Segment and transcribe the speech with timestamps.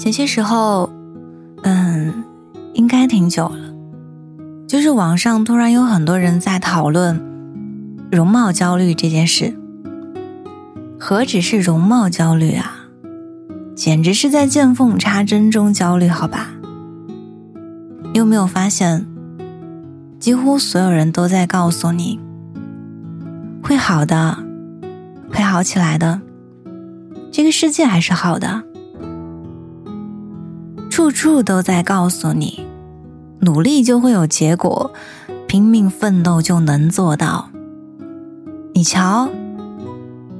[0.00, 0.88] 前些时候，
[1.62, 2.24] 嗯，
[2.72, 3.58] 应该挺久了，
[4.66, 7.20] 就是网上突然有很多人在讨论
[8.10, 9.54] 容貌焦虑这件事。
[10.98, 12.86] 何止是容貌焦虑啊，
[13.74, 16.48] 简直是在见缝插针中焦虑，好吧？
[18.14, 19.06] 你有没有发现，
[20.18, 22.18] 几乎所有人都在告诉你，
[23.62, 24.38] 会好的，
[25.30, 26.22] 会好起来的，
[27.30, 28.62] 这个世界还是好的，
[30.90, 32.66] 处处都在告诉你，
[33.40, 34.92] 努力就会有结果，
[35.46, 37.48] 拼命奋斗就能做到。
[38.74, 39.30] 你瞧。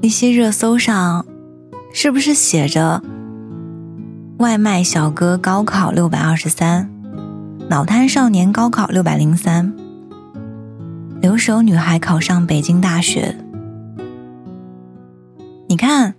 [0.02, 1.26] 那些热搜上，
[1.92, 3.02] 是不是写着
[4.40, 6.90] “外卖小哥高考六百二十三，
[7.68, 9.74] 脑瘫少年高考六百零三，
[11.20, 13.36] 留守女孩考上北京大学”？
[15.68, 16.14] 你看，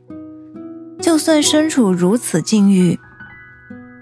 [1.02, 3.00] 就算身处如此境遇，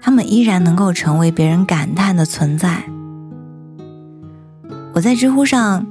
[0.00, 2.84] 他们依然能够成为别人感叹的存在。
[4.94, 5.86] 我在知乎上。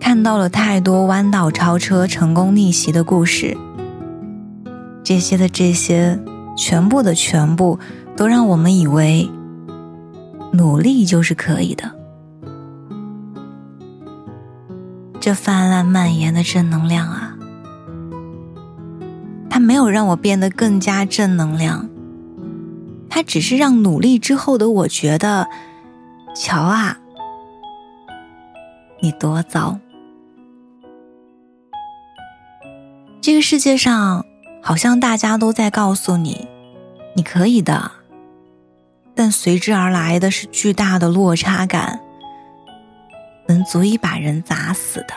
[0.00, 3.54] 看到了太多弯道超车、成功逆袭的故事，
[5.04, 6.18] 这些的这些，
[6.56, 7.78] 全部的全部，
[8.16, 9.28] 都让我们以为
[10.52, 11.92] 努力就是可以的。
[15.20, 17.36] 这泛滥蔓延的正能量啊，
[19.50, 21.86] 它没有让我变得更加正能量，
[23.10, 25.48] 它只是让努力之后的我觉得，
[26.34, 26.98] 瞧啊，
[29.00, 29.78] 你多糟。
[33.20, 34.24] 这个世界上，
[34.62, 36.46] 好像大家都在告诉你，
[37.14, 37.90] 你可以的，
[39.14, 42.00] 但随之而来的是巨大的落差感，
[43.48, 45.14] 能足以把人砸死的。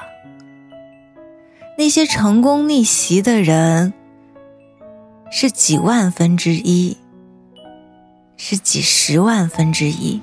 [1.78, 3.94] 那些成功逆袭的人，
[5.32, 6.98] 是几万分之一，
[8.44, 10.20] 是几十万分之一，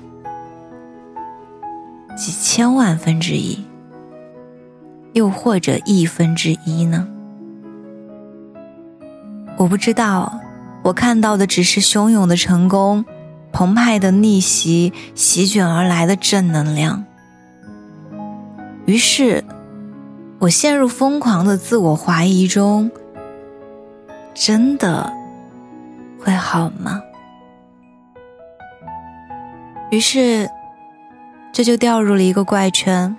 [2.17, 3.63] 几千万分之一，
[5.13, 7.07] 又或者亿分之一呢？
[9.55, 10.37] 我不知道，
[10.83, 13.05] 我看到的只是汹涌的成功，
[13.53, 17.05] 澎湃的逆袭，席卷而来的正能量。
[18.85, 19.45] 于是，
[20.39, 22.91] 我陷入疯狂的自我怀疑中。
[24.33, 25.09] 真的
[26.19, 27.01] 会好吗？
[29.89, 30.49] 于是，
[31.51, 33.15] 这就掉入了一个怪圈。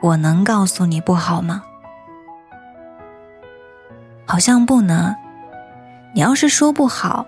[0.00, 1.62] 我能告诉你不好吗？
[4.26, 5.14] 好像不能。
[6.14, 7.26] 你要是说不好，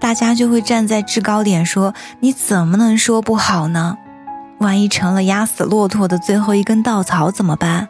[0.00, 3.96] 大家就会站在制高点说：“你怎么能说不好呢？
[4.58, 7.88] 万一成了压死骆驼的最后一根稻草怎么办？”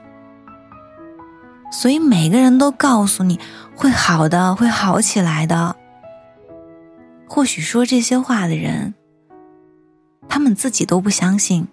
[1.73, 3.41] 所以每个人都告诉你
[3.75, 5.77] 会好的，会好起来的。
[7.33, 8.93] 或许说这些话的人，
[10.29, 11.69] 他们自己都不相信，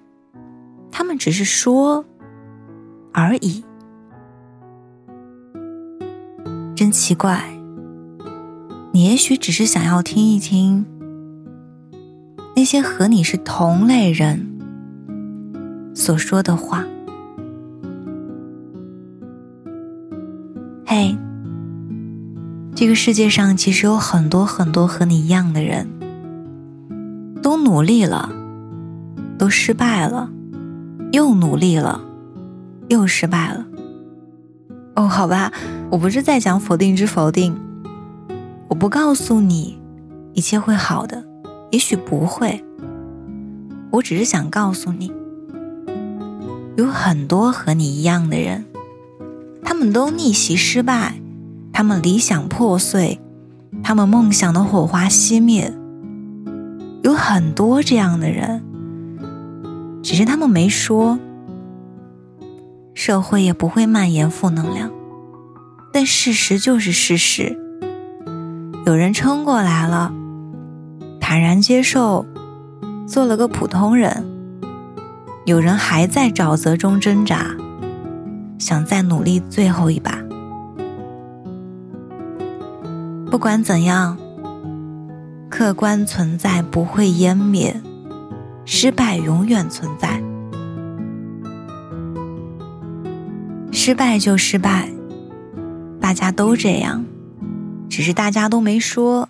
[0.91, 2.05] 他们只是说
[3.11, 3.65] 而已。
[6.75, 7.43] 真奇怪，
[8.93, 10.85] 你也许只是想要听一听
[12.55, 14.59] 那些和你是同类人
[15.95, 16.85] 所说的话。
[22.79, 25.89] 这个世界上其实有很多很多和你一样的人，
[27.41, 28.29] 都努力了，
[29.35, 30.29] 都失败了，
[31.11, 31.99] 又努力了，
[32.87, 33.65] 又失败了。
[34.95, 35.51] 哦，好吧，
[35.89, 37.59] 我不是在讲否定之否定，
[38.67, 39.79] 我不告诉你
[40.33, 41.25] 一切会好的，
[41.71, 42.63] 也许不会。
[43.89, 45.11] 我只是想告诉你，
[46.75, 48.65] 有很多和你一样的人，
[49.63, 51.19] 他们都逆袭失败，
[51.77, 53.19] 他们理想破碎，
[53.83, 55.71] 他们梦想的火花熄灭，
[57.03, 58.63] 有很多这样的人，
[60.01, 61.19] 只是他们没说。
[62.95, 64.89] 社会也不会蔓延负能量，
[65.93, 67.55] 但事实就是事实。
[68.87, 70.11] 有人撑过来了，
[71.21, 72.25] 坦然接受，
[73.05, 74.23] 做了个普通人；
[75.45, 77.55] 有人还在沼泽中挣扎，
[78.57, 80.26] 想再努力最后一把。
[83.37, 84.17] 不管怎样，
[85.47, 87.79] 客观存在不会湮灭，
[88.65, 90.19] 失败永远存在。
[93.71, 94.89] 失败就失败，
[96.01, 97.05] 大家都这样，
[97.87, 99.27] 只是大家都没说；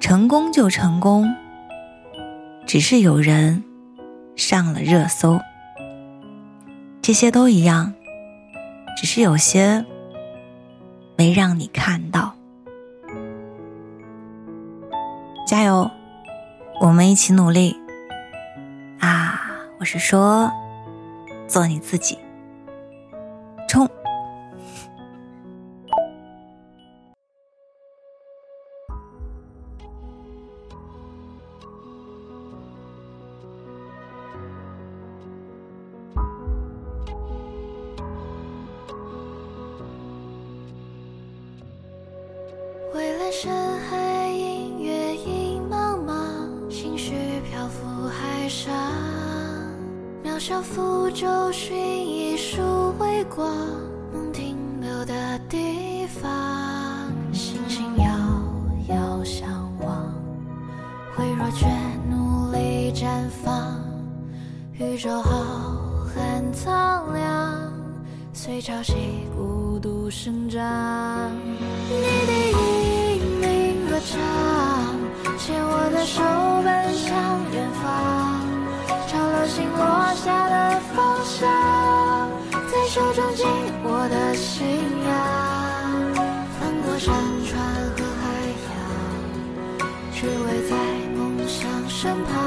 [0.00, 1.30] 成功就成功，
[2.66, 3.62] 只是有人
[4.36, 5.38] 上了热搜。
[7.02, 7.92] 这些都一样，
[8.96, 9.84] 只是有些
[11.18, 12.36] 没让你看到。
[15.48, 15.90] 加油，
[16.78, 17.74] 我们一起努力
[19.00, 19.40] 啊！
[19.78, 20.52] 我是说，
[21.46, 22.18] 做你自己，
[23.66, 23.88] 冲！
[42.92, 43.50] 蔚蓝深
[43.88, 44.07] 海，
[50.48, 52.62] 渺小浮舟，寻一束
[52.98, 53.54] 微光，
[54.14, 57.12] 梦停留的地方。
[57.34, 58.06] 星星遥
[58.88, 59.46] 遥相
[59.82, 60.10] 望，
[61.18, 61.66] 微弱却
[62.08, 63.78] 努力绽放。
[64.78, 65.30] 宇宙浩
[66.16, 67.70] 瀚苍凉，
[68.32, 68.94] 随潮汐
[69.36, 71.30] 孤独生长。
[71.90, 72.48] 你的。
[74.00, 74.18] 唱，
[75.36, 76.22] 牵我的手
[76.62, 77.12] 奔向
[77.52, 78.37] 远方，
[79.48, 81.48] 心落下的方向，
[82.52, 83.46] 在手中紧
[83.82, 84.66] 握的信
[85.06, 85.10] 仰，
[86.60, 87.14] 翻过山
[87.46, 87.58] 川
[87.96, 88.24] 和海
[88.68, 88.70] 洋，
[90.12, 90.76] 只为在
[91.16, 91.18] 梦
[91.48, 92.37] 想身旁，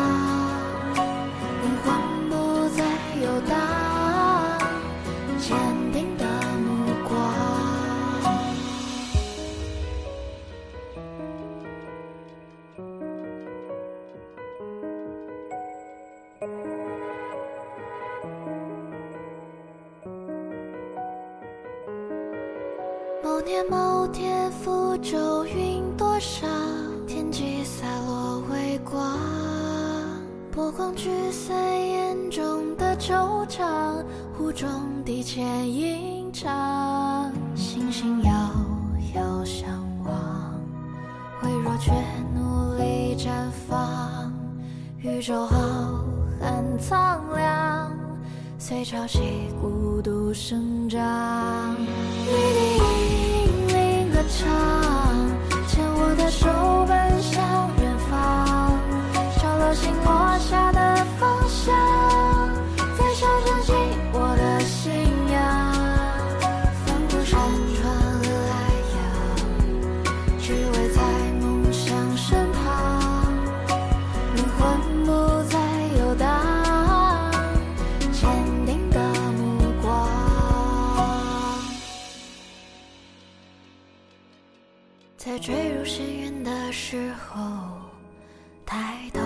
[23.51, 26.49] 年某天，福州云朵上，
[27.05, 29.19] 天际洒落微光，
[30.53, 34.05] 波光聚散眼中的惆怅，
[34.37, 34.69] 湖中
[35.03, 38.31] 低浅吟唱，星星遥
[39.15, 39.69] 遥相
[40.05, 40.55] 望，
[41.43, 41.91] 微弱却
[42.33, 44.31] 努力绽放，
[44.99, 45.57] 宇宙浩
[46.41, 47.91] 瀚苍凉，
[48.57, 49.19] 随潮汐
[49.61, 51.75] 孤独生长。
[51.77, 53.30] 你的引领歌唱，牵我的
[54.37, 54.47] 唱
[55.67, 56.47] 牵我的手
[56.87, 58.79] 奔向远方
[59.37, 60.70] 小了心落下
[85.41, 87.41] 坠入深渊的时候，
[88.63, 89.19] 抬头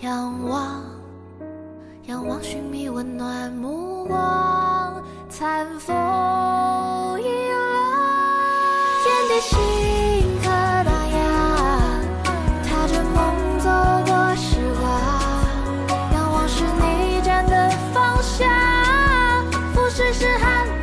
[0.00, 0.82] 仰望，
[2.06, 5.94] 仰望寻觅温暖目光，残风
[7.20, 7.60] 一浪，
[9.04, 9.58] 眼底星
[10.40, 12.00] 河荡漾，
[12.64, 13.68] 踏着梦走
[14.06, 14.88] 过时光，
[16.14, 18.48] 仰望是你站的方向，
[19.74, 20.77] 俯视是寒。